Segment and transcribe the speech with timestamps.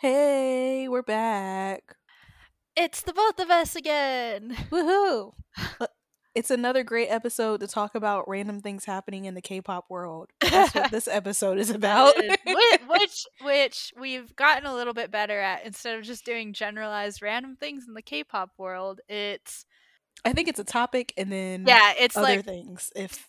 [0.00, 1.96] Hey, we're back.
[2.74, 4.56] It's the both of us again.
[4.70, 5.34] Woohoo!
[5.78, 5.88] Uh,
[6.34, 10.30] It's another great episode to talk about random things happening in the K-pop world.
[10.40, 12.14] That's what this episode is about.
[12.88, 17.56] which, which we've gotten a little bit better at instead of just doing generalized random
[17.56, 19.00] things in the K-pop world.
[19.06, 19.66] It's
[20.24, 22.90] I think it's a topic and then yeah, it's other like things.
[22.96, 23.26] If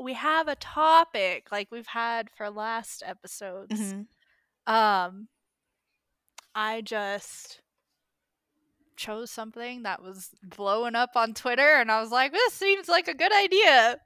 [0.00, 3.78] we have a topic like we've had for last episodes.
[3.78, 4.06] Mhm.
[4.66, 5.28] Um
[6.54, 7.60] I just
[8.96, 13.08] chose something that was blowing up on Twitter and I was like, this seems like
[13.08, 13.98] a good idea.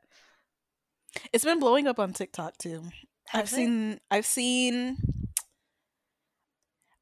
[1.33, 2.85] it's been blowing up on TikTok too.
[3.33, 3.49] I've it?
[3.49, 4.97] seen I've seen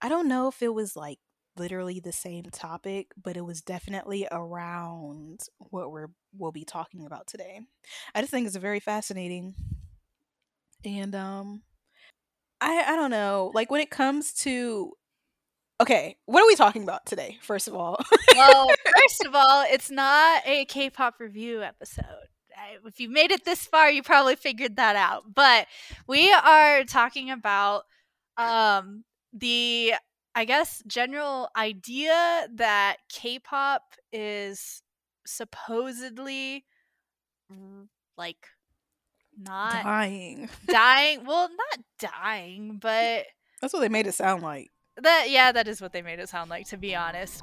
[0.01, 1.19] I don't know if it was like
[1.57, 7.27] literally the same topic, but it was definitely around what we're we'll be talking about
[7.27, 7.61] today.
[8.15, 9.55] I just think it's very fascinating.
[10.85, 11.63] And um
[12.61, 14.93] I I don't know, like when it comes to
[15.79, 17.39] Okay, what are we talking about today?
[17.43, 17.99] First of all.
[18.35, 22.05] well, first of all, it's not a K-pop review episode.
[22.87, 25.35] If you made it this far, you probably figured that out.
[25.35, 25.67] But
[26.07, 27.83] we are talking about
[28.39, 29.95] um, the,
[30.35, 34.83] I guess, general idea that K-pop is
[35.27, 36.65] supposedly
[38.17, 38.47] like
[39.39, 40.49] not Dying.
[40.67, 41.25] dying.
[41.27, 43.27] Well, not dying, but
[43.61, 44.71] That's what they made it sound like.
[45.03, 46.67] That yeah, that is what they made it sound like.
[46.69, 47.43] To be honest.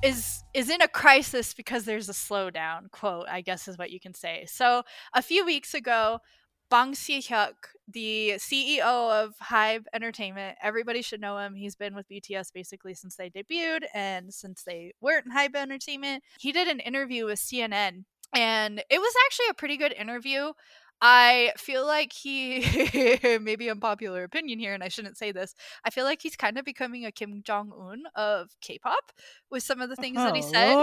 [0.00, 4.00] is is in a crisis because there's a slowdown quote i guess is what you
[4.00, 4.46] can say.
[4.48, 4.82] So
[5.14, 6.20] a few weeks ago
[6.70, 7.54] bang si-hyuk
[7.86, 11.54] the ceo of Hybe entertainment everybody should know him.
[11.54, 16.22] He's been with bts basically since they debuted and since they weren't in Hybe entertainment.
[16.38, 18.04] He did an interview with cnn
[18.34, 20.52] and it was actually a pretty good interview
[21.00, 25.54] I feel like he, maybe unpopular opinion here, and I shouldn't say this.
[25.84, 29.12] I feel like he's kind of becoming a Kim Jong Un of K-pop
[29.50, 30.78] with some of the things that he Oh, said.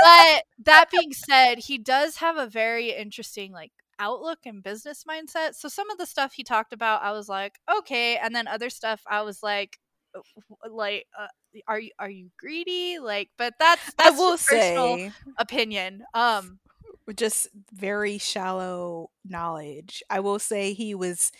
[0.00, 5.54] But that being said, he does have a very interesting like outlook and business mindset.
[5.54, 8.70] So some of the stuff he talked about, I was like, okay, and then other
[8.70, 9.78] stuff, I was like,
[10.14, 10.20] uh,
[10.70, 11.28] like, uh,
[11.68, 12.98] are you are you greedy?
[12.98, 16.04] Like, but that's I that's will personal say opinion.
[16.14, 16.58] Um,
[17.16, 20.02] just very shallow knowledge.
[20.10, 21.32] I will say he was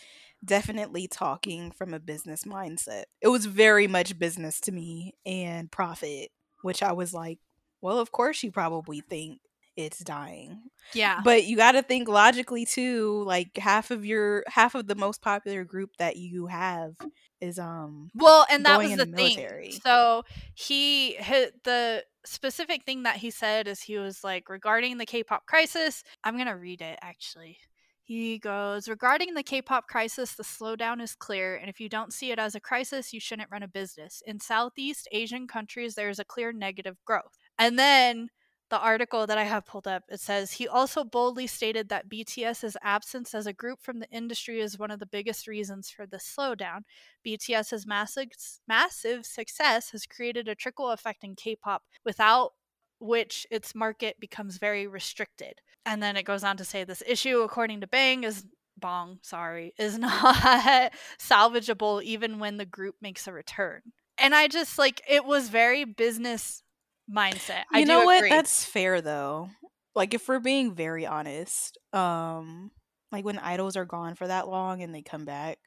[0.43, 3.03] definitely talking from a business mindset.
[3.21, 6.29] It was very much business to me and profit,
[6.61, 7.39] which I was like,
[7.81, 9.39] well, of course you probably think
[9.75, 10.61] it's dying.
[10.93, 14.95] yeah, But you got to think logically too, like half of your half of the
[14.95, 16.95] most popular group that you have
[17.41, 19.37] is um Well, and that was the the thing.
[19.83, 20.23] So
[20.53, 25.45] he hit the specific thing that he said is he was like regarding the K-pop
[25.45, 26.03] crisis.
[26.23, 27.57] I'm gonna read it actually.
[28.05, 32.31] He goes regarding the K-pop crisis, the slowdown is clear, and if you don't see
[32.31, 34.21] it as a crisis, you shouldn't run a business.
[34.25, 37.37] In Southeast Asian countries, there is a clear negative growth.
[37.57, 38.29] And then
[38.73, 42.75] the article that I have pulled up, it says he also boldly stated that BTS's
[42.81, 46.17] absence as a group from the industry is one of the biggest reasons for the
[46.17, 46.79] slowdown.
[47.23, 48.29] BTS's massive
[48.67, 52.53] massive success has created a trickle effect in K-pop without
[52.99, 55.61] which its market becomes very restricted.
[55.85, 58.43] And then it goes on to say this issue according to Bang is
[58.75, 63.83] Bong, sorry, is not salvageable even when the group makes a return.
[64.17, 66.63] And I just like it was very business
[67.09, 67.63] mindset.
[67.71, 68.17] I you do know what?
[68.17, 68.29] agree.
[68.29, 69.49] That's fair though.
[69.95, 72.71] Like if we're being very honest, um
[73.11, 75.57] like when idols are gone for that long and they come back,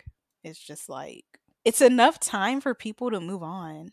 [0.43, 1.25] it's just like
[1.65, 3.91] it's enough time for people to move on.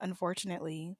[0.00, 0.96] Unfortunately.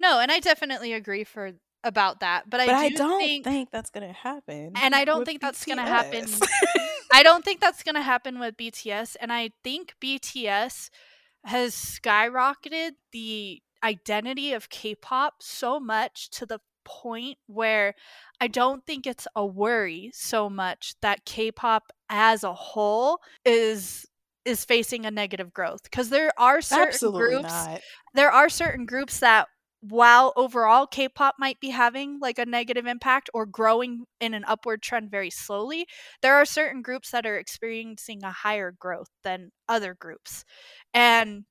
[0.00, 1.52] no, and I definitely agree for
[1.82, 2.48] about that.
[2.48, 4.72] But I but do I don't think, think, that's going to happen.
[4.80, 6.26] and I don't think that's gonna happen
[7.14, 9.14] I don't think that's going to happen with BTS.
[9.20, 10.90] And I think BTS
[11.44, 17.94] has skyrocketed the identity of K pop so much to the point where
[18.40, 24.06] I don't think it's a worry so much that K pop as a whole is
[24.44, 27.80] is facing a negative growth because there are certain Absolutely groups not.
[28.12, 29.48] there are certain groups that
[29.88, 34.80] while overall K-pop might be having like a negative impact or growing in an upward
[34.80, 35.86] trend very slowly,
[36.22, 40.44] there are certain groups that are experiencing a higher growth than other groups.
[40.94, 41.44] And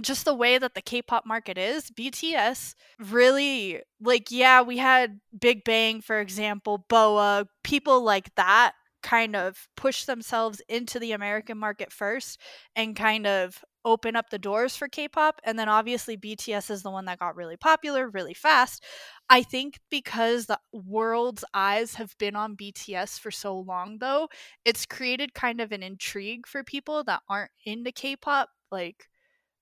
[0.00, 5.64] just the way that the K-pop market is, BTS really like yeah, we had Big
[5.64, 11.92] Bang for example, BoA, people like that kind of push themselves into the American market
[11.92, 12.38] first
[12.76, 16.90] and kind of open up the doors for K-pop and then obviously BTS is the
[16.90, 18.84] one that got really popular really fast.
[19.30, 24.28] I think because the world's eyes have been on BTS for so long though,
[24.66, 29.06] it's created kind of an intrigue for people that aren't into K-pop like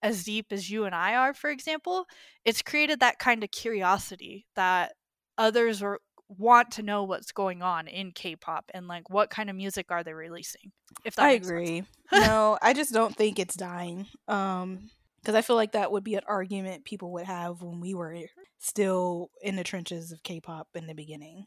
[0.02, 2.06] as deep as you and I are for example.
[2.44, 4.92] It's created that kind of curiosity that
[5.36, 9.56] others are want to know what's going on in K-pop and like what kind of
[9.56, 10.72] music are they releasing.
[11.04, 11.84] If that I agree.
[12.12, 14.06] no, I just don't think it's dying.
[14.26, 14.90] Um,
[15.20, 18.16] because I feel like that would be an argument people would have when we were
[18.58, 21.44] still in the trenches of K-pop in the beginning.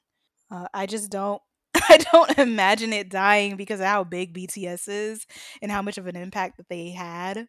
[0.52, 1.42] Uh, I just don't.
[1.90, 5.26] I don't imagine it dying because of how big BTS is
[5.62, 7.48] and how much of an impact that they had,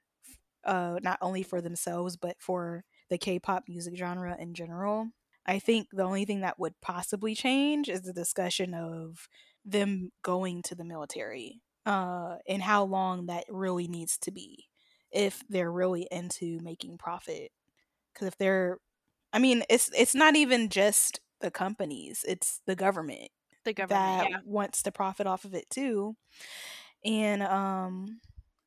[0.64, 5.08] uh, not only for themselves but for the K-pop music genre in general.
[5.44, 9.28] I think the only thing that would possibly change is the discussion of
[9.64, 14.66] them going to the military uh, and how long that really needs to be
[15.10, 17.50] if they're really into making profit.
[18.12, 18.78] Because if they're,
[19.32, 23.30] I mean, it's it's not even just the companies; it's the government
[23.64, 24.36] the government that yeah.
[24.44, 26.16] wants to profit off of it too.
[27.04, 28.20] And um,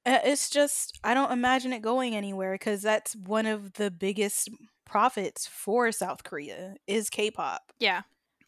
[0.05, 4.49] it's just I don't imagine it going anywhere because that's one of the biggest
[4.85, 7.71] profits for South Korea is K-pop.
[7.79, 8.03] Yeah.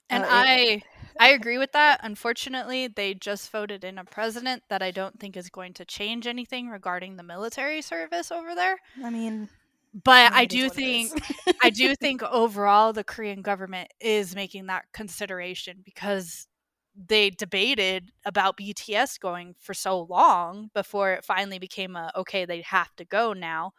[0.09, 0.81] And Uh, it- I
[1.19, 2.00] I agree with that.
[2.04, 6.27] Unfortunately, they just voted in a president that I don't think is going to change
[6.27, 8.77] anything regarding the military service over there.
[9.04, 9.50] I mean,
[10.04, 11.12] But I do what it is.
[11.12, 11.24] think
[11.63, 16.48] I do think overall the Korean government is making that consideration because
[16.98, 22.62] they debated about BTS going for so long before it finally became a okay, they
[22.62, 23.74] have to go now.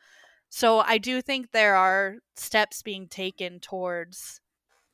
[0.51, 4.41] So I do think there are steps being taken towards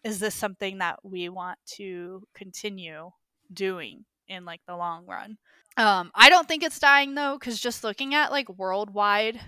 [0.03, 3.11] is this something that we want to continue
[3.53, 5.37] doing in like the long run?
[5.77, 9.41] Um I don't think it's dying though cuz just looking at like worldwide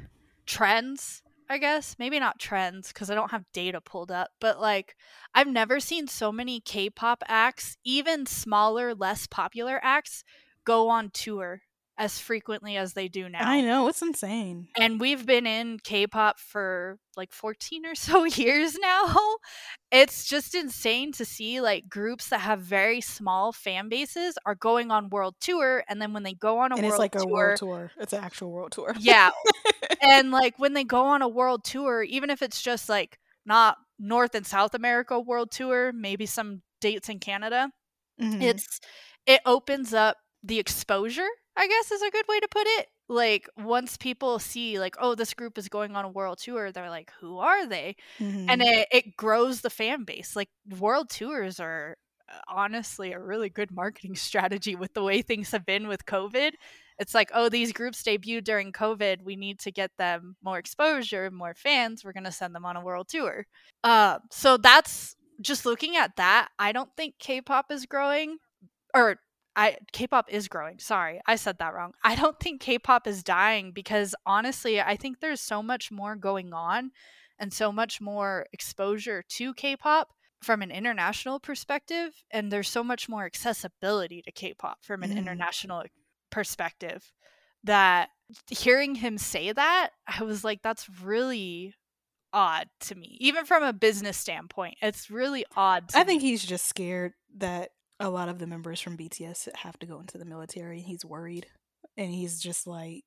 [0.45, 1.97] trends I guess.
[1.99, 4.97] Maybe not trends because I don't have data pulled up, but like
[5.35, 10.25] I've never seen so many K pop acts, even smaller, less popular acts,
[10.65, 11.63] go on tour
[11.99, 13.41] as frequently as they do now.
[13.43, 14.69] I know it's insane.
[14.79, 19.17] And we've been in K pop for like 14 or so years now.
[19.91, 24.91] It's just insane to see like groups that have very small fan bases are going
[24.91, 25.85] on world tour.
[25.89, 27.91] And then when they go on a and world it's like a tour, world tour.
[27.99, 28.95] It's an actual world tour.
[28.99, 29.31] yeah.
[30.03, 33.79] and like when they go on a world tour, even if it's just like not
[33.99, 37.71] North and South America world tour, maybe some dates in Canada,
[38.21, 38.43] Mhm.
[38.43, 38.81] it's
[39.27, 42.89] it opens up the exposure, I guess is a good way to put it.
[43.09, 46.91] Like once people see like, oh, this group is going on a world tour, they're
[46.91, 47.97] like, who are they?
[48.21, 48.47] Mhm.
[48.49, 50.35] And it, it grows the fan base.
[50.37, 50.49] Like
[50.79, 51.97] world tours are
[52.29, 56.53] uh, honestly a really good marketing strategy with the way things have been with COVID.
[56.99, 59.23] It's like, oh, these groups debuted during COVID.
[59.23, 62.05] We need to get them more exposure, more fans.
[62.05, 63.47] We're going to send them on a world tour.
[63.85, 66.49] Uh, so that's just looking at that.
[66.59, 68.39] I don't think K-pop is growing,
[68.95, 69.19] or
[69.57, 70.79] I K-pop is growing.
[70.79, 71.93] Sorry, I said that wrong.
[72.05, 76.53] I don't think K-pop is dying because honestly, I think there's so much more going
[76.53, 76.91] on
[77.39, 80.11] and so much more exposure to K-pop
[80.43, 85.17] from an international perspective and there's so much more accessibility to K-pop from an Mhm.
[85.17, 85.85] international
[86.31, 87.13] perspective
[87.65, 88.11] that
[88.51, 91.75] hearing him say that, I was like that's really
[92.33, 93.17] odd to me.
[93.21, 96.29] Even from a business standpoint, it's really odd to I think me.
[96.29, 100.19] he's just scared that a lot of the members from BTS have to go into
[100.19, 100.81] the military.
[100.81, 101.47] He's worried.
[101.97, 103.05] And he's just like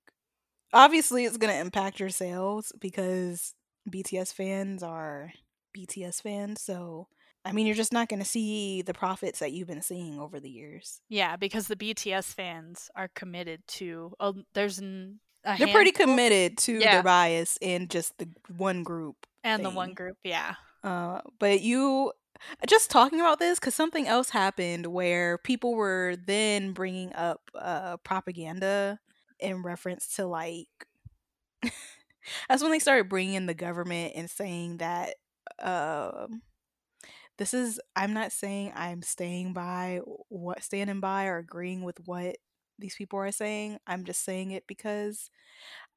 [0.74, 3.54] obviously it's going to impact your sales because
[3.90, 5.32] BTS fans are
[5.78, 7.08] BTS fans, so
[7.46, 10.40] I mean you're just not going to see the profits that you've been seeing over
[10.40, 11.02] the years.
[11.10, 14.14] Yeah, because the BTS fans are committed to.
[14.20, 16.94] Oh, there's an, a They're pretty committed to Yeah.
[16.96, 18.28] their bias in just the
[18.58, 19.16] one group.
[19.44, 20.18] and the one group.
[20.24, 22.12] Yeah, Uh, but you
[22.68, 27.98] just talking about this because something else happened where people were then bringing up uh,
[27.98, 29.00] propaganda
[29.40, 30.68] in reference to like
[32.50, 35.16] that's when they started bringing in the government and saying that
[35.60, 36.42] um
[37.38, 42.36] this is i'm not saying i'm staying by what standing by or agreeing with what
[42.78, 45.30] these people are saying i'm just saying it because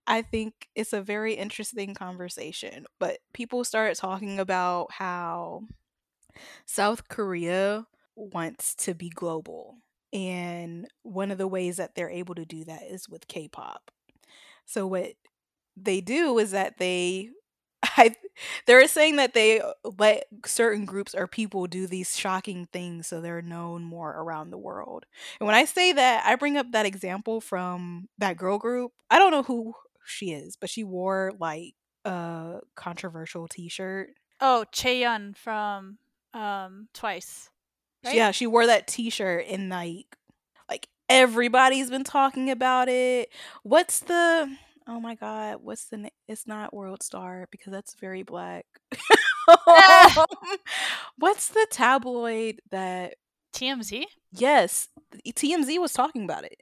[0.06, 2.86] I think it's a very interesting conversation.
[2.98, 5.62] But people started talking about how
[6.66, 9.76] South Korea wants to be global.
[10.12, 13.90] And one of the ways that they're able to do that is with K pop.
[14.66, 15.12] So, what
[15.76, 17.30] they do is that they
[17.82, 18.14] I
[18.66, 23.20] they're saying that they uh, let certain groups or people do these shocking things so
[23.20, 25.04] they're known more around the world.
[25.40, 28.92] And when I say that, I bring up that example from that girl group.
[29.10, 29.74] I don't know who
[30.04, 31.74] she is, but she wore like
[32.04, 34.10] a controversial t-shirt.
[34.40, 35.98] Oh, Chaeyoung from
[36.34, 37.50] um Twice.
[38.04, 38.14] Right?
[38.14, 40.16] Yeah, she wore that t-shirt and like
[40.68, 43.30] like everybody's been talking about it.
[43.62, 44.56] What's the
[44.88, 46.10] Oh my god, what's the?
[46.26, 48.66] It's not World Star because that's very black.
[51.16, 53.14] what's the tabloid that
[53.54, 54.04] TMZ?
[54.32, 54.88] Yes,
[55.26, 56.60] TMZ was talking about it.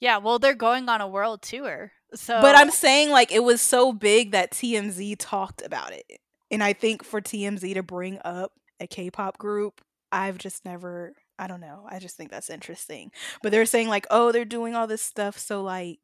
[0.00, 1.92] Yeah, well, they're going on a world tour.
[2.14, 6.06] So But I'm saying like it was so big that TMZ talked about it.
[6.50, 9.80] And I think for TMZ to bring up a K-pop group,
[10.12, 11.86] I've just never I don't know.
[11.88, 13.12] I just think that's interesting.
[13.42, 16.00] But they're saying like, "Oh, they're doing all this stuff so like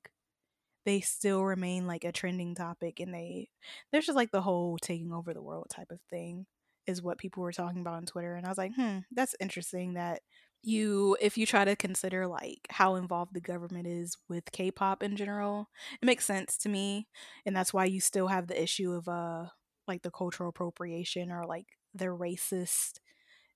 [0.86, 3.48] they still remain like a trending topic and they
[3.92, 6.46] there's just like the whole taking over the world type of thing
[6.86, 9.94] is what people were talking about on Twitter and I was like, "Hmm, that's interesting
[9.94, 10.20] that
[10.62, 15.16] you if you try to consider like how involved the government is with K-pop in
[15.16, 15.68] general,
[16.02, 17.08] it makes sense to me
[17.46, 19.46] and that's why you still have the issue of uh
[19.88, 23.00] like the cultural appropriation or like the racist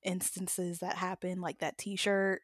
[0.02, 2.42] instances that happen like that t-shirt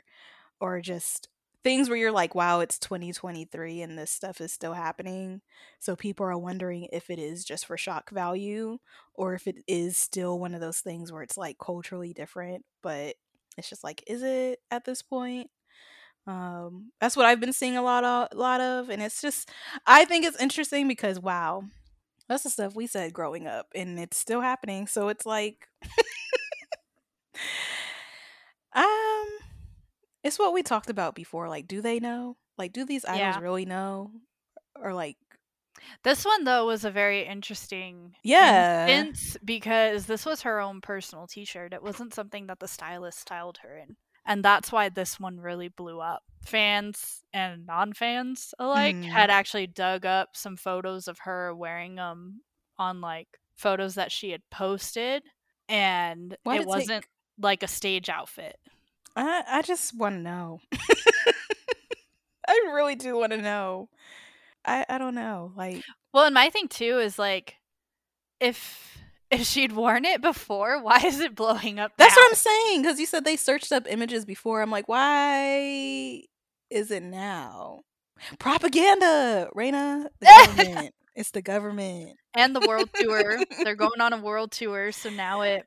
[0.61, 1.29] or just
[1.65, 5.41] things where you're like, wow, it's 2023 and this stuff is still happening.
[5.81, 8.79] So people are wondering if it is just for shock value
[9.15, 13.15] or if it is still one of those things where it's like culturally different, but
[13.57, 15.51] it's just like, is it at this point?
[16.27, 19.51] Um, that's what I've been seeing a lot of, lot of, and it's just,
[19.87, 21.65] I think it's interesting because wow,
[22.29, 24.87] that's the stuff we said growing up, and it's still happening.
[24.87, 25.69] So it's like,
[28.75, 29.27] um,
[30.23, 31.49] it's what we talked about before.
[31.49, 32.37] Like, do they know?
[32.59, 33.41] Like, do these idols Yeah.
[33.41, 34.13] really know?
[34.77, 35.17] Or like,
[36.03, 38.87] This one though was a very interesting Yeah.
[38.87, 41.73] instance because this was her own personal t-shirt.
[41.75, 43.97] It wasn't something that the stylist styled her in.
[44.27, 46.23] And that's why this one really blew up.
[46.47, 49.05] Fans and non-fans alike Mhm.
[49.11, 52.43] had actually dug up some photos of her wearing them
[52.79, 55.23] on like photos that she had posted
[55.69, 57.07] and Why'd it it wasn't
[57.39, 58.59] like a stage outfit.
[59.17, 60.61] I I just want to know.
[62.47, 63.89] I really do want to know.
[64.65, 65.53] I I don't know.
[65.57, 67.57] Like, Well, and my thing too is like
[68.41, 68.99] if
[69.35, 72.23] if she'd worn it before, why is it blowing up that's now?
[72.23, 72.83] what I'm saying.
[72.83, 74.63] Because you said they searched up images before.
[74.63, 76.23] I'm like, why
[76.71, 77.81] is it now?
[78.39, 80.07] Propaganda, Raina.
[80.21, 80.27] The
[80.57, 80.95] government.
[81.15, 82.17] it's the government.
[82.35, 83.39] and the world tour.
[83.63, 85.67] They're going on a world tour, so now it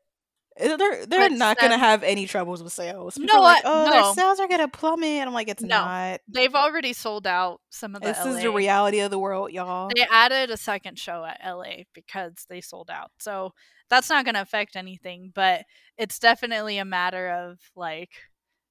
[0.60, 3.18] They're they're But not gonna have any troubles with sales.
[3.18, 3.92] People No, like, oh, no.
[3.92, 5.28] their sales are gonna plummet.
[5.28, 5.68] I'm like, it's No.
[5.86, 6.22] not.
[6.28, 9.90] they've already sold out some of the This is the reality of the world, y'all.
[9.96, 13.12] They added a second show at LA because they sold out.
[13.20, 13.54] So
[13.90, 15.64] that's not going to affect anything, but
[15.98, 18.10] it's definitely a matter of like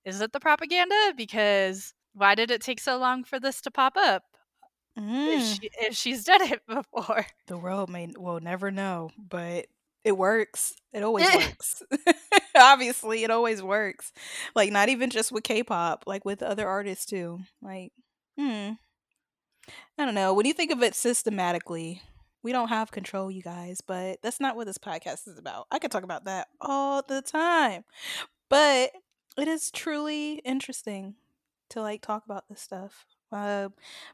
[0.05, 3.97] is it the propaganda because why did it take so long for this to pop
[3.97, 4.23] up?
[4.99, 5.37] Mm.
[5.37, 7.27] If, she, if she's done it before.
[7.49, 9.67] The world may will never know, but
[10.07, 10.73] it works.
[10.93, 11.83] It always works.
[12.57, 14.13] Obviously, it always works.
[14.55, 17.41] Like not even just with K-pop, like with other artists too.
[17.61, 17.93] Like,
[18.39, 18.71] hmm.
[19.99, 20.33] I don't know.
[20.33, 22.01] When you think of it systematically,
[22.45, 25.67] we don't have control, you guys, but that's not what this podcast is about.
[25.73, 27.83] I could talk about that all the time.
[28.49, 28.93] But
[29.37, 31.17] it is truly interesting
[31.71, 33.07] to like talk about this stuff.
[33.33, 33.71] Uh,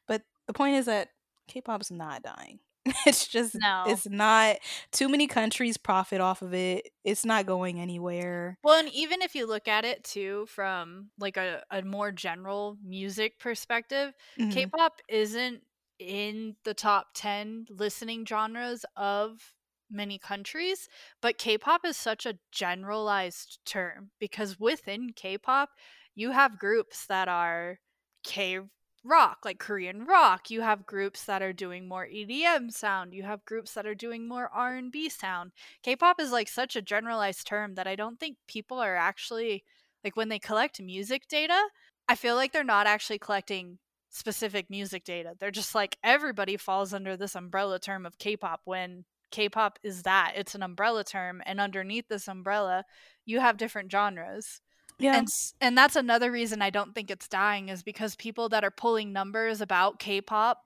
[0.09, 1.11] but the point is that
[1.49, 2.61] K-pop's not dying.
[3.07, 3.85] it's just No.
[3.85, 4.57] it's not
[4.91, 6.89] too many countries profit off of it.
[7.05, 8.59] It's not going anywhere.
[8.63, 12.79] Well, and even if you look at it too from like a, a more general
[12.83, 14.73] music perspective, Mhm.
[14.77, 15.63] K-pop isn't
[15.99, 19.55] in the top 10 listening genres of
[19.91, 20.89] many countries,
[21.21, 25.71] but K-pop is such a generalized term because within K-pop,
[26.15, 27.79] you have groups that are
[28.25, 28.61] K
[29.05, 30.51] rock, like Korean rock.
[30.51, 33.15] You have groups that are doing more EDM sound.
[33.15, 35.53] You have groups that are doing more R&B sound.
[35.83, 39.65] K-pop is like such a generalized term that I don't think people are actually
[40.05, 41.61] like when they collect music data,
[42.09, 43.79] I feel like they're not actually collecting
[44.11, 45.35] specific music data.
[45.39, 50.35] They're just like everybody falls under this umbrella term of K-pop when K-pop is that.
[50.37, 52.85] It's an umbrella term and underneath this umbrella,
[53.25, 54.61] you have different genres.
[55.03, 55.17] Yeah.
[55.17, 55.29] And
[55.61, 59.13] and that's another reason I don't think it's dying is because people that are pulling
[59.13, 60.63] numbers about K-pop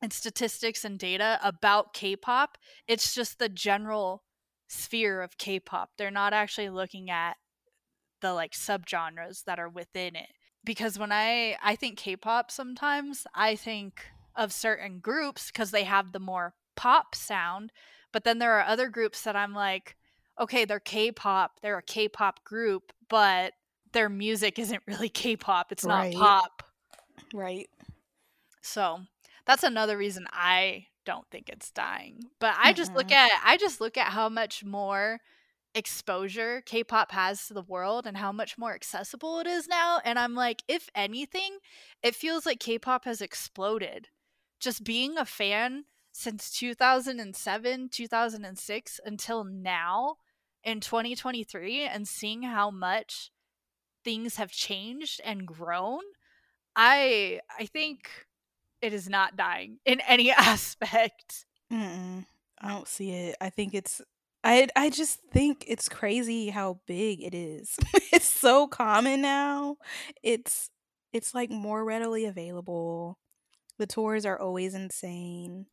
[0.00, 2.56] and statistics and data about K-pop,
[2.86, 4.22] it's just the general
[4.68, 5.90] sphere of K-pop.
[5.98, 7.36] They're not actually looking at
[8.20, 10.28] the like subgenres that are within it.
[10.64, 16.12] Because when I I think K-pop sometimes, I think of certain groups because they have
[16.12, 17.72] the more pop sound.
[18.12, 19.96] But then there are other groups that I'm like,
[20.40, 23.52] okay, they're K pop, they're a K pop group, but
[23.92, 25.72] their music isn't really K pop.
[25.72, 26.12] It's Right.
[26.12, 26.62] not pop.
[27.32, 27.68] Right.
[28.62, 29.00] So
[29.46, 32.30] that's another reason I don't think it's dying.
[32.40, 33.12] But I just look Mm-mm.
[33.12, 35.20] at I just look at how much more
[35.74, 40.18] exposure K-pop has to the world and how much more accessible it is now and
[40.18, 41.58] I'm like if anything
[42.02, 44.08] it feels like K-pop has exploded.
[44.60, 50.16] Just being a fan since 2007, 2006 until now
[50.64, 53.30] in 2023 and seeing how much
[54.04, 56.00] things have changed and grown,
[56.76, 58.08] I I think
[58.80, 61.44] it is not dying in any aspect.
[61.72, 62.24] Mm-mm.
[62.60, 63.36] I don't see it.
[63.40, 64.00] I think it's
[64.44, 67.76] I I just think it's crazy how big it is.
[68.12, 69.76] it's so common now.
[70.22, 70.70] It's
[71.12, 73.18] it's like more readily available.
[73.78, 75.66] The tours are always insane.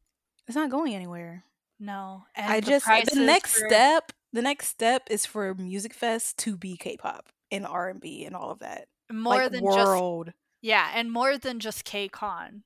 [0.48, 1.44] It's not going anywhere.
[1.79, 6.37] No, and I just the next for- step, the next step is for Music Fest
[6.39, 8.87] to be K-pop and R&B and all of that.
[9.11, 10.33] more like than just world.
[10.61, 12.63] yeah, and more than just K-Con.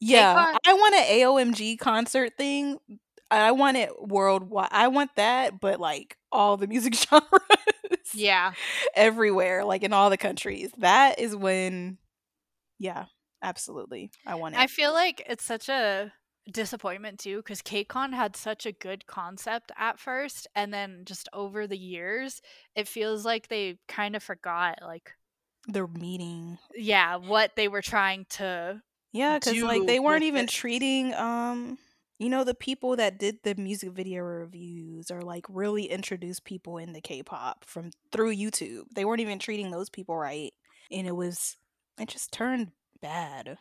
[0.00, 2.78] Yeah, K-pop- I want an AOMG concert thing.
[3.30, 4.68] I want it worldwide.
[4.70, 7.26] I want that, but like all the music genres.
[8.14, 8.52] Yeah,
[8.94, 10.70] everywhere, like in all the countries.
[10.78, 11.98] That is when,
[12.78, 13.06] yeah,
[13.42, 14.60] absolutely, I want it.
[14.60, 16.12] I feel like it's such a
[16.50, 21.66] disappointment too because KCON had such a good concept at first, and then just over
[21.66, 22.40] the years,
[22.74, 25.12] it feels like they kind of forgot like
[25.66, 30.50] Their meeting, yeah what they were trying to yeah, because like they weren't even it.
[30.50, 31.78] treating, um,
[32.18, 36.78] you know, the people that did the music video reviews or like really introduced people
[36.78, 38.84] into K-pop from through YouTube.
[38.94, 40.52] They weren't even treating those people right,
[40.90, 41.56] and it was,
[41.98, 43.58] it just turned bad.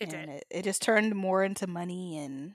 [0.00, 0.36] It and did.
[0.36, 2.54] It, it just turned more into money and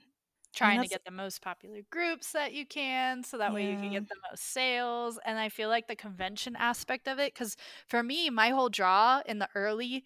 [0.54, 3.92] trying to get the most popular groups that you can so that way you can
[3.92, 8.02] get the most sales and i feel like the convention aspect of it because for
[8.02, 10.02] me my whole draw in the early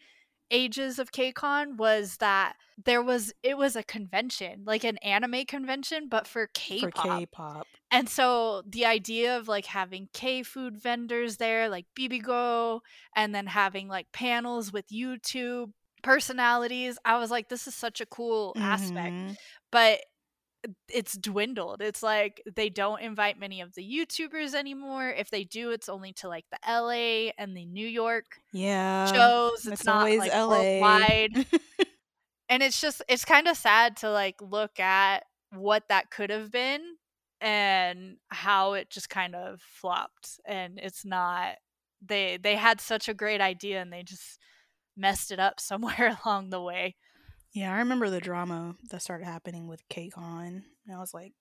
[0.51, 6.09] ages of KCON was that there was it was a convention like an anime convention
[6.09, 7.67] but for K-pop for K-pop.
[7.91, 12.81] and so the idea of like having K food vendors there, like Bibigo,
[13.15, 18.07] and then having like panels with YouTube personalities, I was like, this is such a
[18.07, 19.23] cool aspect.
[19.23, 19.37] Mhm.
[19.73, 20.01] But
[20.89, 21.81] it's dwindled.
[21.83, 25.09] It's like they don't invite many of the YouTubers anymore.
[25.11, 29.67] If they do, it's only to like the LA and the New York Yeah, shows.
[29.67, 30.49] It's, it's not always like LA.
[30.81, 31.47] worldwide.
[32.49, 36.51] and it's just it's kind of sad to like look at what that could have
[36.51, 36.97] been
[37.41, 41.57] and how it just kind of flopped and it's not
[42.03, 44.39] they they had such a great idea and they just
[45.01, 46.97] messed it up somewhere along the way
[47.53, 50.65] Yeah, I remember the drama that started happening with KCON.
[50.87, 51.33] And I was like,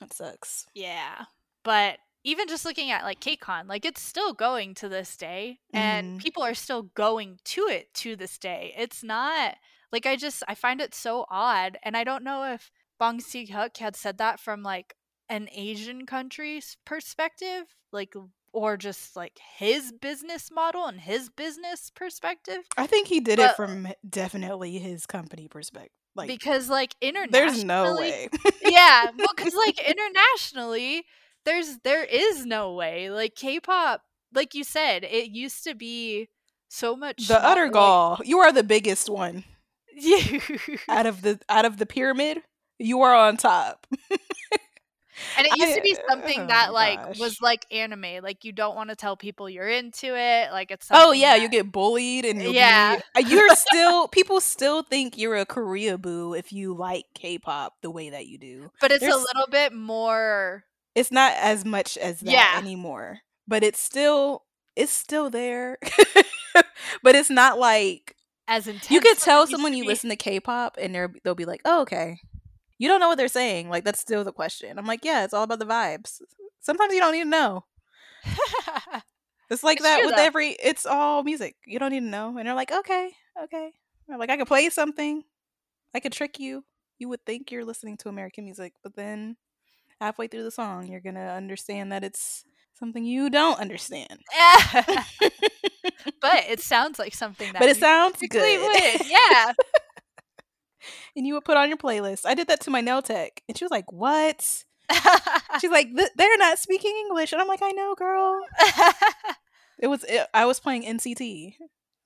[0.00, 0.66] that sucks.
[0.74, 1.24] yeah
[1.64, 6.16] but even just looking at like KCON, like it's still going to this day and
[6.16, 6.18] Mhm.
[6.18, 8.74] people are still going to it to this day.
[8.76, 9.56] It's not
[9.92, 13.76] like I just I find it so odd and I don't know if Bong Si-hyuk
[13.76, 14.96] had said that from like
[15.28, 18.14] an Asian country's perspective, like
[18.56, 23.50] or just like his business model and his business perspective I think he did But-
[23.50, 25.92] it from definitely his company perspective.
[26.14, 28.28] Like, because like internationally there's no way.
[28.62, 31.04] yeah, well, because like internationally,
[31.44, 33.10] there's there is no way.
[33.10, 34.00] Like K-pop,
[34.34, 36.28] like you said, it used to be
[36.68, 38.18] so much the utter like- gall.
[38.24, 39.44] You are the biggest one
[39.94, 40.38] Yeah.
[40.88, 42.38] out of the out of the pyramid.
[42.78, 43.86] You are on top.
[45.36, 47.18] and it used to be something oh that like gosh.
[47.18, 48.22] was like anime.
[48.22, 50.50] Like you don't want to tell people you're into it.
[50.52, 53.00] Like it's Oh yeah, that- you get bullied and you'll be- Yeah.
[53.16, 58.10] uh, you're still people still think you're a Koreaboo if you like K-pop the way
[58.10, 58.70] that you do.
[58.80, 60.64] but it's a little bit more.
[60.94, 62.54] It's not as much as that Yeah.
[62.58, 64.44] anymore, but it's still
[64.76, 65.78] it's still there.
[67.02, 68.14] but it's not like
[68.48, 68.90] As intense.
[68.90, 72.18] you could tell someone you listen to K-pop and they'll be like, "Oh, okay."
[72.78, 73.68] You don't know what they're saying.
[73.70, 74.78] Like that's still the question.
[74.78, 76.20] I'm like, "Yeah, it's all about the vibes."
[76.60, 77.64] Sometimes you don't need to know.
[79.48, 80.22] It's like It's that true, with though.
[80.22, 80.56] every.
[80.60, 81.54] It's all music.
[81.64, 83.12] You don't need to know, and they're like, "Okay,
[83.44, 83.70] okay."
[84.08, 85.22] Like I could play something.
[85.94, 86.64] I could trick you.
[86.98, 89.36] You would think you're listening to American music, but then
[90.00, 94.18] halfway through the song, you're gonna understand that it's something you don't understand.
[96.20, 98.60] but it sounds like something that but it sounds good.
[98.62, 99.06] would.
[99.08, 99.52] Yeah.
[101.14, 102.26] And you would put on your playlist.
[102.26, 104.64] I did that to my nail tech, and she was like, "What?"
[105.60, 108.40] She's like, "They're not speaking English," and I'm like, "I know, girl."
[109.78, 110.04] It was.
[110.04, 111.56] It, I was playing NCT.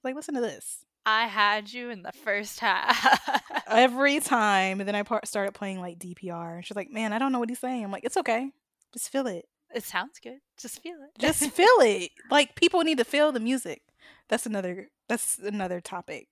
[0.02, 0.84] Like, listen to this.
[1.06, 3.42] I had you in the first half.
[3.66, 4.80] Every time.
[4.80, 6.56] And then I par- started playing like DPR.
[6.56, 7.84] And she's like, man, I don't know what he's saying.
[7.84, 8.50] I'm like, it's okay.
[8.92, 9.46] Just feel it.
[9.74, 10.38] it sounds good.
[10.58, 11.18] Just feel it.
[11.18, 12.10] Just feel it.
[12.30, 13.82] Like people need to feel the music.
[14.28, 16.28] That's another that's another topic.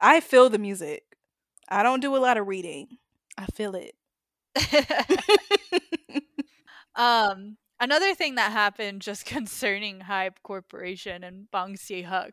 [0.00, 1.02] I feel the music.
[1.68, 2.98] I don't do a lot of reading.
[3.36, 3.94] I feel it.
[6.96, 12.32] um, another thing that happened just concerning Hybe Corporation and Bong Si-hyuk.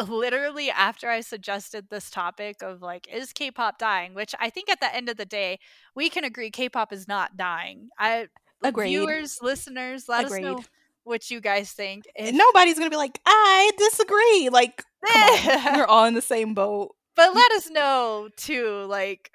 [0.00, 4.14] Literally after I suggested this topic of like, is K-pop dying?
[4.14, 5.58] Which I think at the end of the day,
[5.94, 7.90] we can agree K-pop is not dying.
[7.98, 8.28] I
[8.62, 8.88] Agreed.
[8.88, 10.62] viewers, listeners, let us know
[11.04, 12.04] what you guys think.
[12.14, 14.48] If- nobody's gonna be like, I disagree.
[14.50, 14.82] Like,
[15.14, 15.76] on.
[15.76, 16.94] We're all in the same boat.
[17.18, 18.86] But let us know too.
[18.88, 19.30] Like,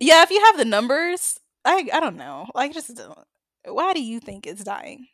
[0.00, 2.46] Yeah, if you have the numbers, I I don't know.
[2.54, 3.18] Like just don't.
[3.64, 5.06] Why do you think it's dying?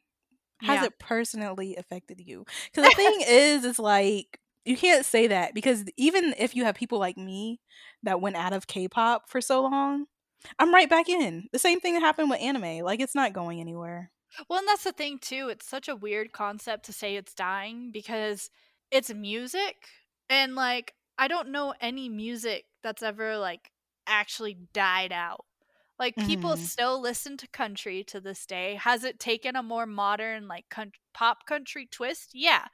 [0.62, 0.87] Has Yeah.
[0.87, 2.44] it personally affected you?
[2.72, 6.74] Because the thing is, is like you can't say that because even if you have
[6.74, 7.61] people like me
[8.03, 10.07] that went out of K-pop for so long,
[10.59, 11.48] I'm right back in.
[11.53, 12.79] The same thing that happened with anime.
[12.85, 14.11] Like it's not going anywhere.
[14.48, 15.48] Well, and that's the thing too.
[15.50, 18.50] It's such a weird concept to say it's dying because
[18.90, 19.77] it's music
[20.31, 23.72] and like I don't know any music that's ever like
[24.07, 25.44] actually died out.
[25.98, 26.57] Like people Mhm.
[26.57, 28.74] still listen to country to this day.
[28.77, 30.66] Has it taken a more modern like
[31.14, 32.31] pop country twist?
[32.35, 32.66] Yeah.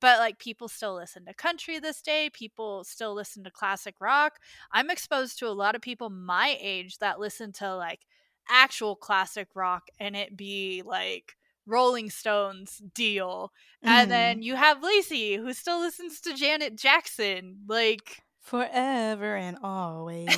[0.00, 2.30] But like people still listen to country this day.
[2.30, 4.38] People still listen to classic rock.
[4.70, 8.06] I'm exposed to a lot of people my age that listen to like
[8.48, 11.36] actual classic rock and it be like
[11.68, 13.52] Rolling Stones deal.
[13.82, 14.10] And Mhm.
[14.10, 17.58] then you have Lacey who still listens to Janet Jackson.
[17.68, 20.28] Like forever and always.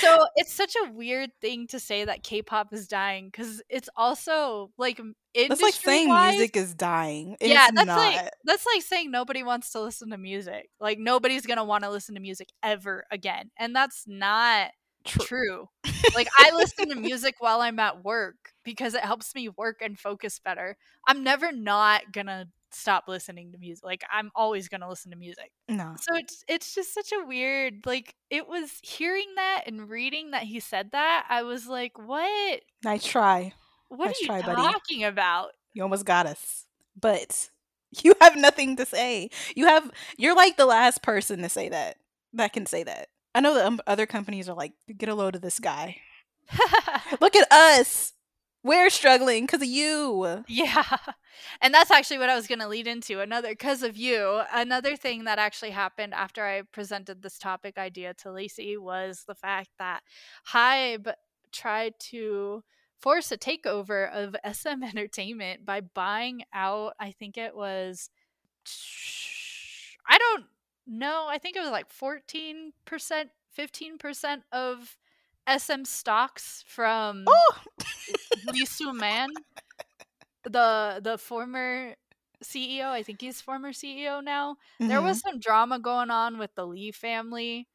[0.00, 4.70] so it's such a weird thing to say that K-pop is dying cuz it's also
[4.76, 5.00] like
[5.34, 7.36] That's like saying music is dying.
[7.40, 7.98] and yeah, it's that's not.
[7.98, 10.68] like that's like saying nobody wants to listen to music.
[10.80, 14.70] Like nobody's gonna want to listen to music ever again, and that's not
[15.04, 15.24] True.
[15.26, 15.68] true.
[16.14, 19.98] like I listen to music while I'm at work because it helps me work and
[19.98, 20.76] focus better.
[21.06, 23.84] I'm never not gonna stop listening to music.
[23.84, 25.52] Like I'm always gonna listen to music.
[25.68, 25.94] No.
[25.98, 30.42] So it's it's just such a weird like it was hearing that and reading that
[30.44, 32.60] he said that I was like, what?
[32.84, 33.52] Nice try.
[33.88, 34.62] What Nice are you try, buddy.
[34.62, 35.50] talking about?
[35.72, 36.66] You almost got us.
[37.00, 37.50] But
[38.02, 39.30] you have nothing to say.
[39.56, 41.96] You have you're like the last person to say that.
[42.34, 43.08] That can say that.
[43.34, 45.96] I know that um, other companies are like, get a load of this guy.
[47.20, 48.12] Look at us.
[48.62, 50.44] We're struggling because of you.
[50.46, 50.84] Yeah.
[51.62, 53.20] And that's actually what I was going to lead into.
[53.20, 58.12] Another, because of you, another thing that actually happened after I presented this topic idea
[58.14, 60.02] to Lacey was the fact that
[60.52, 61.14] Hybe
[61.52, 62.62] tried to
[62.98, 68.10] force a takeover of SM Entertainment by buying out, I think it was,
[70.98, 74.96] don't I think it was like 14%, 15% of
[75.46, 77.62] SM stocks from Oh,
[78.42, 79.44] Lee Soo Man,
[80.44, 81.94] the the former
[82.42, 84.56] CEO, I think he's former CEO now.
[84.86, 85.02] There Mhm.
[85.02, 87.68] was some drama going on with the Lee family,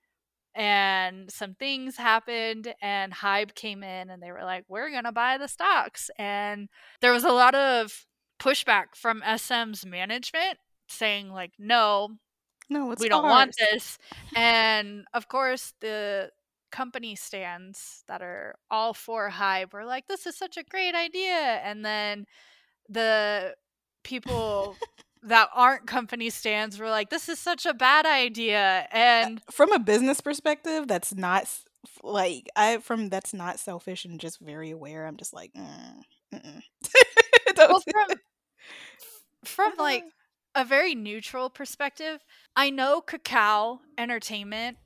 [0.56, 5.38] and some things happened, and Hybe came in, and they were like, "We're gonna buy
[5.38, 6.70] the stocks," and
[7.02, 8.06] there was a lot of
[8.40, 12.18] pushback from SM's management saying like, "No,
[12.70, 13.98] no, it's we don't want this.
[14.36, 16.32] And of course, the
[16.72, 21.62] company stans that are all for Hybe were like, this is such a great idea.
[21.64, 22.26] And then
[22.90, 23.56] the
[24.04, 24.76] people
[25.24, 28.88] that aren't company stans were like, this is such a bad idea.
[28.92, 31.48] Uh, and From a business perspective, that's not
[32.04, 35.06] like I from that's not selfish and just very aware.
[35.06, 36.02] I'm just like, mm,
[36.34, 36.62] mm-mm.
[37.58, 38.18] Well, from
[39.46, 40.10] from like uh.
[40.56, 42.24] A very neutral perspective,
[42.56, 44.78] I know Kakao Entertainment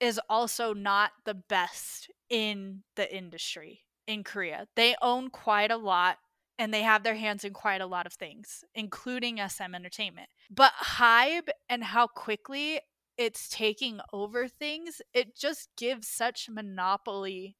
[0.00, 4.68] is also not the best in the industry in Korea.
[4.74, 6.18] They own quite a lot
[6.58, 10.30] and they have their hands in quite a lot of things, including SM Entertainment.
[10.50, 12.80] But Hybe and how quickly
[13.18, 17.56] it's taking over things, it just gives such monopoly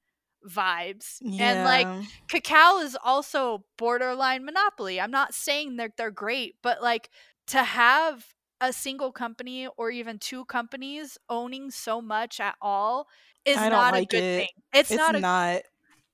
[0.48, 1.20] vibes.
[1.38, 2.02] And like Yeah.
[2.32, 5.00] Kakao is also borderline monopoly.
[5.00, 7.10] I'm not saying that they're great, but like
[7.48, 8.24] to have
[8.60, 13.06] a single company or even two companies owning so much at all
[13.44, 14.38] is don't like a good it.
[14.38, 14.48] thing.
[14.72, 15.62] It's, it's not a not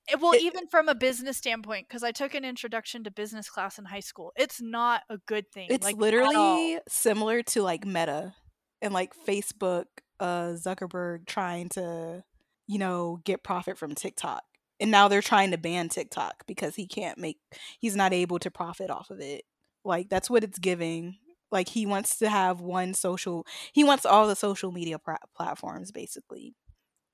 [0.07, 3.49] it- well it- even from a business standpoint because I took an introduction to business
[3.49, 4.31] class in high school.
[4.35, 5.67] It's not a good thing.
[5.69, 8.33] It's like, literally similar to like Meta
[8.81, 9.85] and like Facebook,
[10.19, 12.23] uh Zuckerberg trying to,
[12.67, 14.43] you know, get profit from TikTok.
[14.79, 17.39] And now they're trying to ban TikTok because he can't make
[17.79, 19.43] he's not able to profit off of it.
[19.83, 21.17] Like that's what it's giving.
[21.51, 25.91] Like he wants to have one social he wants all the social media pra- platforms
[25.91, 26.55] basically.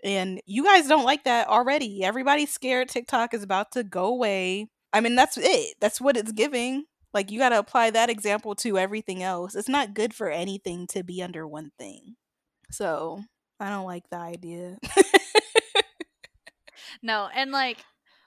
[0.04, 2.04] And you guys don't like that already.
[2.04, 4.68] Everybody's scared TikTok is about to go away.
[4.94, 5.76] I mean, that's it.
[5.80, 6.86] That's what it's giving.
[7.14, 9.54] Like you got to apply that example to everything else.
[9.54, 12.16] It's not good for anything to be under one thing.
[12.72, 13.22] So,
[13.60, 14.78] I don't like the idea.
[17.04, 17.78] no, and like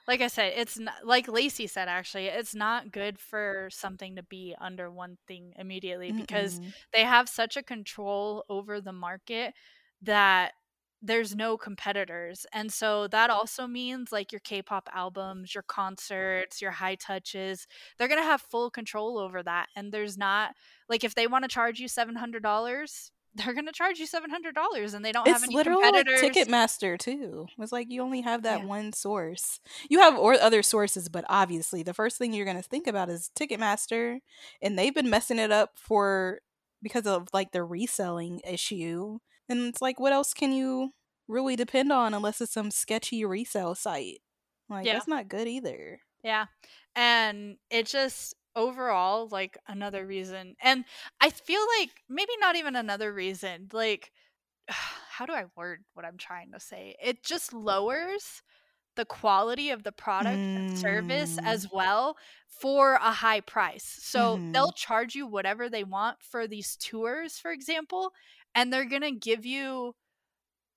[0.07, 4.23] like I said, it's not, like Lacey said actually, it's not good for something to
[4.23, 6.73] be under one thing immediately because Mm-mm.
[6.93, 9.53] they have such a control over the market
[10.01, 10.53] that
[11.01, 12.45] there's no competitors.
[12.53, 18.07] And so that also means like your K-pop albums, your concerts, your high touches, they're
[18.07, 20.55] going to have full control over that and there's not
[20.89, 24.93] like if they want to charge you $700, they're gonna charge you seven hundred dollars,
[24.93, 26.47] and they don't have any literally like competitors.
[26.47, 27.47] Ticketmaster too.
[27.59, 28.65] It's like you only have that Yeah.
[28.65, 29.59] one source.
[29.89, 33.09] You have or other sources, but obviously the first thing you're going to think about
[33.09, 34.19] is Ticketmaster,
[34.61, 36.39] and they've been messing it up for
[36.81, 39.19] because of like the reselling issue.
[39.49, 40.91] And it's like what else can you
[41.27, 44.19] really depend on unless it's some sketchy resale site?
[44.69, 44.93] Like Yeah.
[44.93, 45.99] that's not good either.
[46.23, 46.45] Yeah.
[46.95, 50.55] And it just overall like another reason.
[50.61, 50.85] And
[51.21, 53.69] I feel like maybe not even another reason.
[53.73, 54.11] Like
[54.69, 56.95] how do I word what I'm trying to say?
[57.01, 58.41] It just lowers
[58.95, 61.45] the quality of the product and service Mm.
[61.45, 63.97] as well for a high price.
[64.01, 64.45] So Mhm.
[64.53, 68.11] they'll charge you whatever they want for these tours, for example,
[68.55, 69.95] and they're going to give you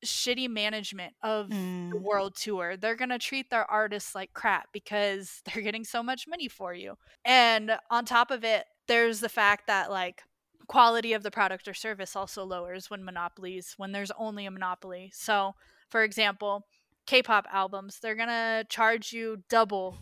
[0.05, 2.01] shitty management of the Mm.
[2.03, 2.77] world tour.
[2.77, 6.73] They're going to treat their artists like crap because they're getting so much money for
[6.75, 6.97] you.
[7.25, 10.23] And on top of it, there's the fact that like
[10.67, 15.11] quality of the product or service also lowers when monopolies when there's only a monopoly.
[15.15, 15.55] So,
[15.89, 16.67] for example,
[17.07, 19.97] K-pop albums, they're going to charge you double.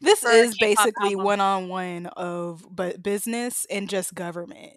[0.00, 1.24] This is K-pop basically album.
[1.24, 4.74] one on one of but business and just government.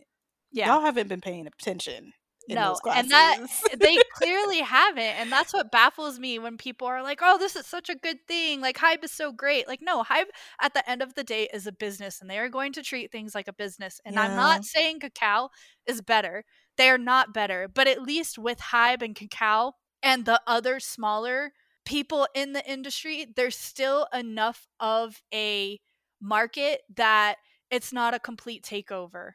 [0.52, 0.68] Yeah.
[0.68, 2.14] Y'all haven't been paying attention.
[2.56, 3.40] No, and that
[3.80, 7.66] they clearly haven't and that's what baffles me when people are like oh this is
[7.66, 9.68] such a good thing like Hybe is so great.
[9.68, 10.26] Like no Hybe
[10.62, 13.12] at the end of the day is a business and they are going to treat
[13.12, 15.50] things like a business and i'm not saying Kakao
[15.86, 16.44] is better
[16.78, 21.54] they are not better but at least with Hybe and Kakao and the other smaller
[21.86, 25.80] people in the industry there's still enough of a
[26.22, 27.36] market that
[27.72, 29.32] it's not a complete takeover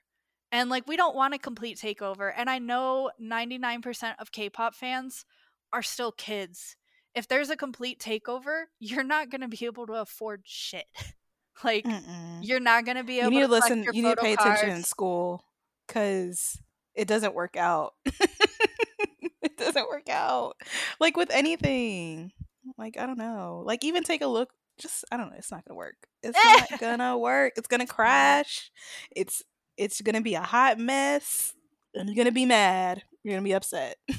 [0.54, 2.32] and like we don't want a complete takeover.
[2.34, 5.24] And I know 99% of K-pop fans
[5.72, 6.76] are still kids.
[7.12, 10.86] If there's a complete takeover, you're not going to be able to afford shit.
[11.64, 12.38] like Mm-mm.
[12.42, 13.84] you're not going to be able You need to listen.
[13.92, 15.44] You need to pay attention in school
[15.88, 16.56] because
[16.94, 17.94] it doesn't work out.
[19.42, 20.54] it doesn't work out.
[21.00, 22.30] Like with anything.
[22.78, 23.64] Like I don't know.
[23.66, 24.50] Like even take a look.
[24.78, 25.36] Just I don't know.
[25.36, 25.96] It's not gonna work.
[26.22, 27.54] It's not gonna work.
[27.56, 28.70] It's gonna crash.
[29.14, 29.42] It's
[29.76, 31.54] it's gonna be a hot mess,
[31.94, 33.02] and you're gonna be mad.
[33.22, 33.96] You're gonna be upset.
[34.08, 34.16] you're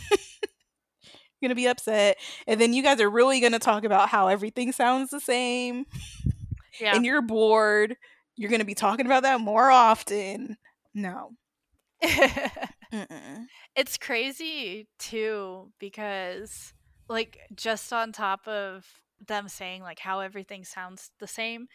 [1.42, 5.10] gonna be upset, and then you guys are really gonna talk about how everything sounds
[5.12, 5.86] the same
[6.80, 6.96] Yeah.
[6.96, 7.96] and you're bored,
[8.36, 10.58] you're to be talking about that more often.
[10.94, 11.32] No.
[13.76, 16.74] It's crazy too because
[17.10, 18.86] like just on top of
[19.26, 21.68] them saying like how everything sounds the same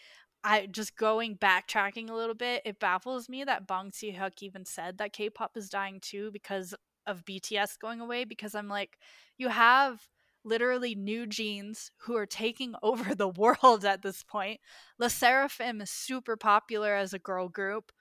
[0.45, 4.99] i just going backtracking a little bit it baffles me that bong si-hyuk even said
[4.99, 6.75] that k-pop is dying too because
[7.07, 8.99] of bts going away because i'm like
[9.39, 10.09] you have
[10.43, 14.59] literally NewJeans who are taking over the world at this point
[14.99, 17.93] LE SSERAFIM is super popular as a girl group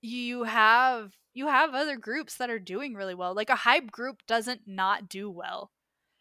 [0.00, 3.34] you have you have other groups that are doing really well.
[3.34, 5.70] Like a Hybe group doesn't not do well.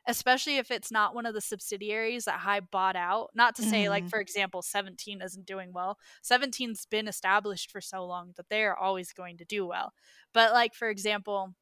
[0.07, 3.31] Especially if it's not one of the subsidiaries that Hybe bought out.
[3.35, 4.09] Not to say, like, Mhm.
[4.09, 5.99] for example, 17 isn't doing well.
[6.23, 9.93] 17's been established for so long that they are always going to do well.
[10.33, 11.55] But, like, for example,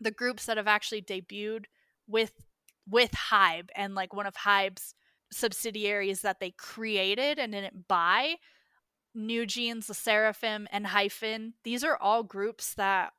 [0.00, 1.66] the groups that have actually debuted
[2.06, 2.32] with
[2.86, 4.94] with Hybe and like one of Hybe's
[5.32, 8.36] subsidiaries that they created and didn't buy,
[9.16, 13.12] NewJeans, the SSERAFIM, and Hyphen, these are all groups that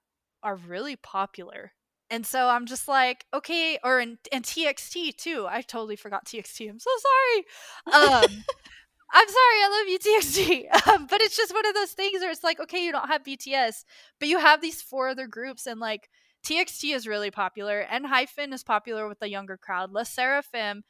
[0.43, 1.73] are really popular.
[2.11, 5.47] And so I'm just like, okay, or in, and TXT too.
[5.49, 6.69] I totally forgot TXT.
[6.69, 8.03] I'm so sorry.
[8.03, 8.43] Um,
[9.13, 10.65] I'm sorry, I love you, TXT.
[10.91, 13.23] Um, but it's just one of those things where it's like, okay, you don't have
[13.23, 13.85] BTS,
[14.19, 16.09] but you have these four other groups, and like
[16.45, 19.91] TXT is really popular, and Hyphen is popular with the younger crowd.
[19.91, 20.81] LE SSERAFIM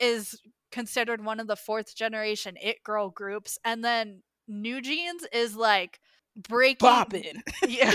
[0.00, 0.40] is
[0.72, 6.00] considered one of the fourth generation it girl groups, and then NewJeans is like
[6.36, 7.94] breaking yeah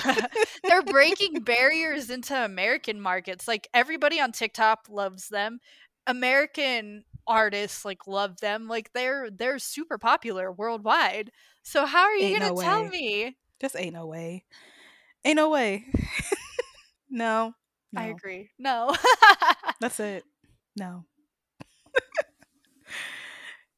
[0.67, 5.59] they're breaking barriers into american markets like everybody on tiktok loves them
[6.07, 11.31] american artists like love them like they're they're super popular worldwide
[11.63, 12.89] so how are you Ain't gonna no tell way.
[12.89, 14.45] me Just ain't no way.
[15.25, 15.85] Ain't no way.
[17.09, 17.53] no,
[17.91, 18.01] no.
[18.01, 18.51] I agree.
[18.57, 18.95] No.
[19.79, 20.23] That's it.
[20.75, 21.05] No.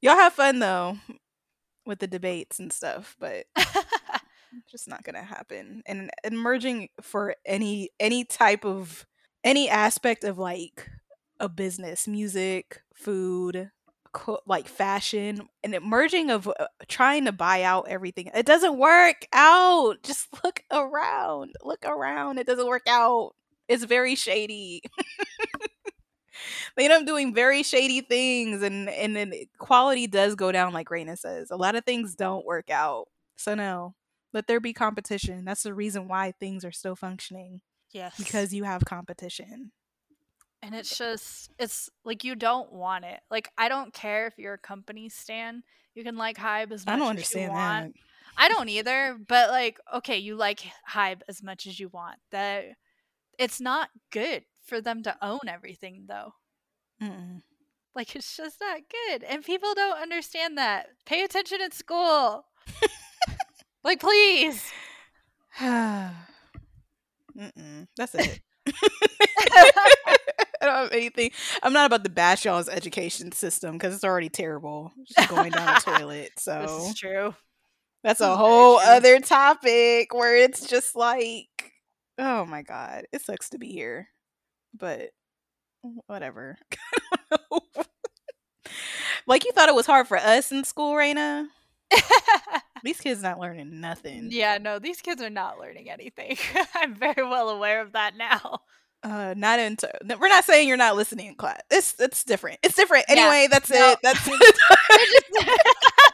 [0.02, 0.98] Y'all have fun though
[1.86, 3.46] with the debates and stuff, but
[4.70, 5.82] just not gonna happen.
[5.86, 9.06] And, and merging for any any type of
[9.44, 10.90] any aspect of like
[11.40, 13.72] a business, music, food,
[14.14, 18.30] co- like fashion, and it merging of uh, trying to buy out everything.
[18.34, 20.04] It doesn't work out.
[20.04, 21.56] Just look around.
[21.64, 22.38] Look around.
[22.40, 23.34] It doesn't work out.
[23.68, 24.82] It's very shady.
[26.76, 30.90] they end up doing very shady things and and then quality does go down like
[30.90, 31.52] Raina says.
[31.52, 33.08] A lot of things don't work out.
[33.38, 33.96] So no.
[34.34, 35.46] Let there be competition.
[35.46, 37.62] That's the reason why things are still functioning.
[37.92, 38.16] yes.
[38.18, 39.72] Because you have competition.
[40.64, 43.20] and it's just it's like you don't want it.
[43.30, 45.64] Like I don't care if you're a company stan.
[45.96, 47.92] You can like Hybe as much I don't understand that.
[48.38, 52.20] I don't either, but like okay, you like Hybe as much as you want.
[52.32, 52.66] That
[53.38, 56.34] it's not good for them to own everything though.
[57.02, 57.42] Mm-mm.
[57.96, 59.24] Like it's just not good.
[59.24, 60.88] And people don't understand that.
[61.06, 62.46] Pay attention at school.
[63.84, 64.72] like please.
[65.62, 66.14] Mm-mm.
[67.98, 68.40] That's it.
[70.62, 71.32] I don't have anything.
[71.64, 74.92] I'm not about to bash y'all's education system because it's already terrible.
[75.08, 76.32] Just going down the toilet.
[76.60, 77.36] This So is true.
[78.04, 81.48] that's this a whole other topic where it's just like,
[82.18, 84.10] oh my god, it sucks to be here,
[84.74, 85.12] but
[86.08, 86.58] whatever.
[89.28, 91.48] like you thought it was hard for us in school, Raina.
[92.84, 94.28] These kids not learning nothing.
[94.32, 96.38] yeah, no, these kids are not learning anything.
[96.76, 98.62] I'm very well aware of that now.
[99.04, 99.90] Uh, not into.
[100.20, 101.60] We're not saying you're not listening in class.
[101.72, 102.60] It's it's different.
[102.62, 103.06] It's different.
[103.10, 103.16] Yeah.
[103.22, 103.92] Anyway, that's No.
[103.92, 104.00] it.
[104.04, 105.32] That's They're just,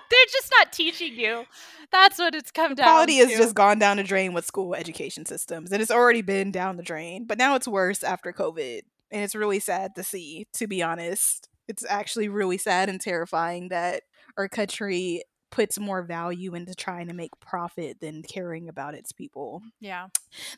[0.09, 1.43] they're just not teaching you.
[1.91, 2.83] That's what it's come down to.
[2.83, 3.27] quality to.
[3.27, 6.77] has just gone down the drain with school education systems, and it's already been down
[6.77, 7.25] the drain.
[7.25, 10.47] But now it's worse after COVID, and it's really sad to see.
[10.53, 14.03] To be honest, it's actually really sad and terrifying that
[14.37, 19.61] our country puts more value into trying to make profit than caring about its people.
[19.79, 20.07] yeah.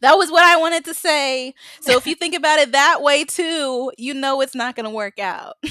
[0.01, 1.53] That was what I wanted to say.
[1.81, 4.89] So if you think about it that way too, you know it's not going to
[4.89, 5.55] work out.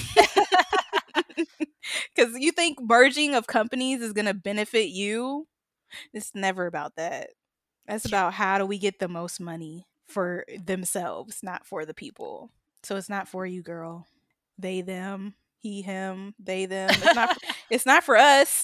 [2.16, 5.46] Cuz you think merging of companies is going to benefit you.
[6.12, 7.30] It's never about that.
[7.86, 12.50] That's about how do we get the most money for themselves, not for the people.
[12.82, 14.06] So it's not for you, girl.
[14.58, 16.90] They them, he him, they them.
[16.90, 18.62] It's not for, it's not for us.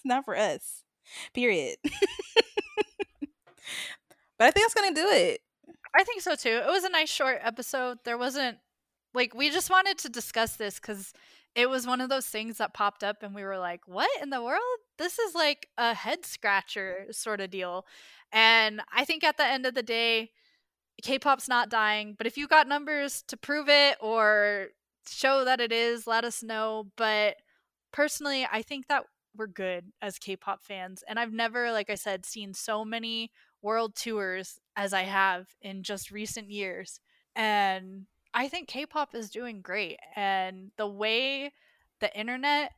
[0.00, 0.84] It's not for us.
[1.34, 1.76] Period.
[1.82, 1.92] but
[4.40, 5.40] I think that's to do it.
[5.94, 6.62] I think so too.
[6.64, 7.98] It was a nice short episode.
[8.04, 8.58] There wasn't
[9.12, 11.12] like we just wanted to discuss this because
[11.54, 14.30] it was one of those things that popped up and we were like, what in
[14.30, 14.60] the world?
[14.98, 17.84] This is like a head scratcher sort of deal.
[18.32, 20.30] And I think at the end of the day,
[21.02, 22.14] K pop's not dying.
[22.16, 24.68] But if you got numbers to prove it or
[25.08, 26.86] show that it is, let us know.
[26.96, 27.36] But
[27.92, 29.04] personally, I think that
[29.36, 31.02] we're good as K pop fans.
[31.08, 33.30] And I've never, like I said, seen so many
[33.62, 37.00] world tours as I have in just recent years.
[37.36, 39.98] And I think K pop is doing great.
[40.16, 41.52] And the way
[42.00, 42.72] the internet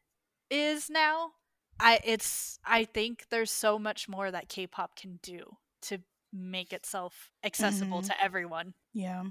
[0.50, 1.32] is now,
[1.80, 5.98] I it's I think there's so much more that K pop can do to
[6.32, 8.06] make itself accessible Mhm.
[8.08, 8.74] to everyone.
[8.94, 9.24] Yeah.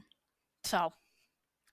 [0.63, 0.93] So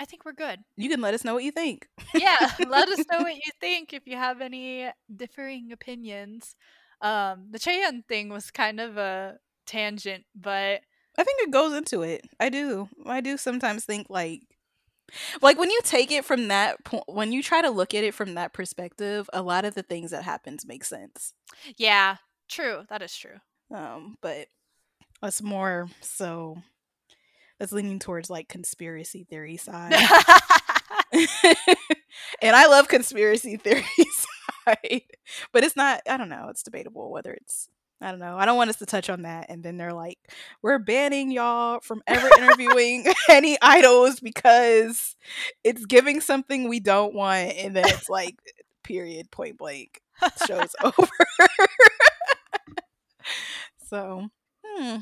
[0.00, 0.60] I think we're good.
[0.76, 1.88] You can let us know what you think.
[2.14, 2.36] Yeah,
[2.68, 6.54] let us know what you think if you have any differing opinions.
[7.00, 10.80] Um, the Chaeyoung thing was kind of a tangent, but
[11.16, 12.24] I think it goes into it.
[12.38, 12.88] I do.
[13.06, 14.42] I do sometimes think like
[15.42, 18.14] like when you take it from that point when you try to look at it
[18.14, 21.34] from that perspective, a lot of the things that happens make sense.
[21.76, 22.16] yeah,
[22.48, 22.84] true.
[22.88, 23.38] That is true.
[23.74, 24.48] Um but
[25.20, 26.58] that's more so
[27.58, 29.94] that's leaning towards like conspiracy theory side.
[32.42, 33.84] and I love conspiracy theory
[34.66, 35.02] side.
[35.52, 37.68] But it's not I don't know, it's debatable whether it's
[38.00, 38.36] I don't know.
[38.38, 39.46] I don't want us to touch on that.
[39.48, 40.18] And then they're like,
[40.62, 45.16] we're banning y'all from ever interviewing any idols because
[45.64, 47.54] it's giving something we don't want.
[47.56, 48.36] And then it's like,
[48.84, 50.00] period, point blank.
[50.46, 51.08] Show's over.
[53.88, 54.28] so,
[54.64, 54.96] hmm,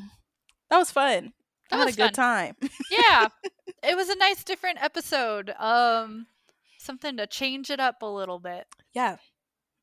[0.71, 1.33] that was fun.
[1.69, 2.53] That I had was a good fun.
[2.55, 2.55] time.
[2.91, 3.27] yeah,
[3.83, 5.49] it was a nice different episode.
[5.59, 6.27] Um,
[6.79, 8.67] something to change it up a little bit.
[8.93, 9.17] Yeah.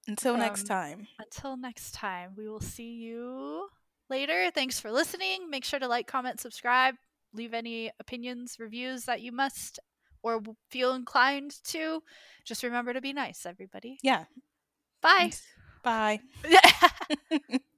[0.06, 1.06] Until next Um, time.
[1.18, 3.68] Until next time, we will see you
[4.10, 4.50] later.
[4.54, 5.48] Thanks for listening.
[5.50, 6.94] Make sure to like, comment, subscribe,
[7.32, 9.78] leave any opinions, reviews that you must
[10.22, 12.02] or feel inclined to.
[12.44, 13.98] Just remember to be nice, everybody.
[14.02, 14.24] Yeah.
[15.00, 15.32] Bye.
[15.82, 16.20] Bye.